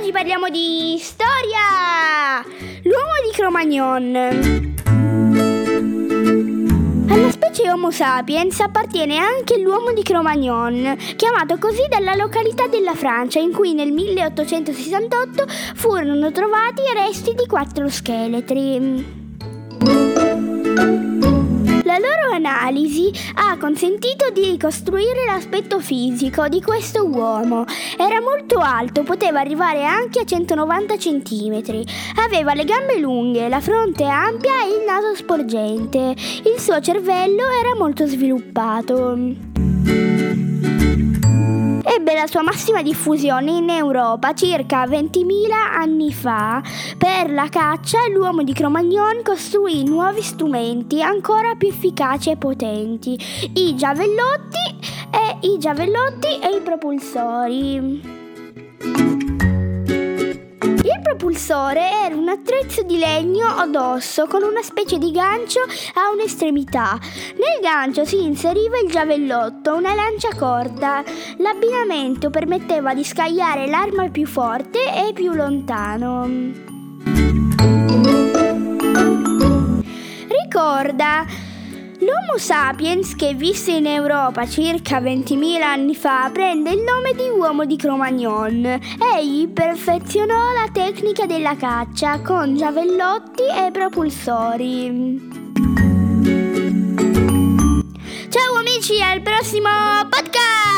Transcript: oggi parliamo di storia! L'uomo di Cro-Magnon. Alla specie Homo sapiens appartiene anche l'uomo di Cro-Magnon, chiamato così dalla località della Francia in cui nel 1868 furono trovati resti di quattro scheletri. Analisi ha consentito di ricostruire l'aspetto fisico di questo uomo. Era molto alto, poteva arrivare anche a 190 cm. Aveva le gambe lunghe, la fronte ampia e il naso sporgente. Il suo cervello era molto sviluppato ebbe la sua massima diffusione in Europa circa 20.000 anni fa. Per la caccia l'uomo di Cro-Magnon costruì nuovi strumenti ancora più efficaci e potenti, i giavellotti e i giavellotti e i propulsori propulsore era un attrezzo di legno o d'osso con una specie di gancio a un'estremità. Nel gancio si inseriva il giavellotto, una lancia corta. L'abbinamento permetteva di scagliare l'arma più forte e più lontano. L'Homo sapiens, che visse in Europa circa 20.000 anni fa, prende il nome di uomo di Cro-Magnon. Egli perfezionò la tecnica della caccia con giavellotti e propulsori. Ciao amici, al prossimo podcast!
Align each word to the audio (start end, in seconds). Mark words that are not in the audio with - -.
oggi 0.00 0.12
parliamo 0.12 0.48
di 0.48 0.96
storia! 0.98 2.42
L'uomo 2.84 3.12
di 3.22 3.30
Cro-Magnon. 3.32 4.16
Alla 7.06 7.30
specie 7.30 7.70
Homo 7.70 7.90
sapiens 7.90 8.58
appartiene 8.60 9.18
anche 9.18 9.58
l'uomo 9.58 9.92
di 9.92 10.02
Cro-Magnon, 10.02 10.96
chiamato 11.16 11.58
così 11.58 11.82
dalla 11.88 12.14
località 12.14 12.66
della 12.66 12.94
Francia 12.94 13.38
in 13.38 13.52
cui 13.52 13.74
nel 13.74 13.92
1868 13.92 15.46
furono 15.74 16.32
trovati 16.32 16.82
resti 16.94 17.34
di 17.34 17.46
quattro 17.46 17.88
scheletri. 17.90 19.19
Analisi 22.70 23.10
ha 23.34 23.56
consentito 23.58 24.30
di 24.32 24.44
ricostruire 24.44 25.24
l'aspetto 25.26 25.80
fisico 25.80 26.48
di 26.48 26.62
questo 26.62 27.06
uomo. 27.06 27.64
Era 27.98 28.20
molto 28.20 28.58
alto, 28.60 29.02
poteva 29.02 29.40
arrivare 29.40 29.84
anche 29.84 30.20
a 30.20 30.24
190 30.24 30.96
cm. 30.96 31.82
Aveva 32.24 32.54
le 32.54 32.64
gambe 32.64 32.98
lunghe, 32.98 33.48
la 33.48 33.60
fronte 33.60 34.04
ampia 34.04 34.62
e 34.62 34.68
il 34.68 34.84
naso 34.86 35.14
sporgente. 35.14 36.14
Il 36.44 36.58
suo 36.58 36.80
cervello 36.80 37.42
era 37.42 37.76
molto 37.76 38.06
sviluppato 38.06 39.69
ebbe 42.00 42.14
la 42.14 42.26
sua 42.26 42.40
massima 42.40 42.80
diffusione 42.82 43.58
in 43.58 43.68
Europa 43.68 44.32
circa 44.32 44.86
20.000 44.86 45.52
anni 45.52 46.14
fa. 46.14 46.62
Per 46.96 47.30
la 47.30 47.48
caccia 47.50 47.98
l'uomo 48.08 48.42
di 48.42 48.54
Cro-Magnon 48.54 49.22
costruì 49.22 49.84
nuovi 49.84 50.22
strumenti 50.22 51.02
ancora 51.02 51.54
più 51.58 51.68
efficaci 51.68 52.30
e 52.30 52.36
potenti, 52.36 53.18
i 53.54 53.76
giavellotti 53.76 54.78
e 55.10 55.48
i 55.48 55.58
giavellotti 55.58 56.38
e 56.38 56.56
i 56.56 56.60
propulsori 56.62 58.18
propulsore 61.20 61.82
era 62.06 62.14
un 62.14 62.30
attrezzo 62.30 62.82
di 62.82 62.96
legno 62.96 63.46
o 63.46 63.66
d'osso 63.66 64.26
con 64.26 64.42
una 64.42 64.62
specie 64.62 64.96
di 64.96 65.10
gancio 65.10 65.60
a 65.60 66.10
un'estremità. 66.14 66.98
Nel 67.36 67.60
gancio 67.60 68.06
si 68.06 68.22
inseriva 68.22 68.78
il 68.82 68.90
giavellotto, 68.90 69.74
una 69.74 69.94
lancia 69.94 70.30
corta. 70.34 71.04
L'abbinamento 71.36 72.30
permetteva 72.30 72.94
di 72.94 73.04
scagliare 73.04 73.66
l'arma 73.66 74.08
più 74.08 74.26
forte 74.26 74.78
e 74.86 75.12
più 75.12 75.34
lontano. 75.34 76.58
L'Homo 82.30 82.38
sapiens, 82.38 83.16
che 83.16 83.34
visse 83.34 83.72
in 83.72 83.86
Europa 83.86 84.46
circa 84.46 85.00
20.000 85.00 85.62
anni 85.62 85.96
fa, 85.96 86.30
prende 86.32 86.70
il 86.70 86.80
nome 86.80 87.12
di 87.12 87.28
uomo 87.28 87.64
di 87.64 87.74
Cro-Magnon. 87.76 88.78
Egli 89.16 89.48
perfezionò 89.48 90.52
la 90.52 90.68
tecnica 90.72 91.26
della 91.26 91.56
caccia 91.56 92.20
con 92.20 92.54
giavellotti 92.54 93.42
e 93.42 93.70
propulsori. 93.72 95.28
Ciao 98.28 98.54
amici, 98.60 99.02
al 99.02 99.22
prossimo 99.22 99.68
podcast! 100.08 100.69